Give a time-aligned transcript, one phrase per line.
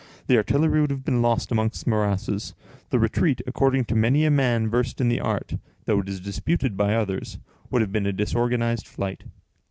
[0.25, 2.55] The artillery would have been lost among the morasses.
[2.89, 6.95] The retreat, according to many a man versed in the art,—though it is disputed by
[6.95, 9.25] others,—would have been a disorganized flight.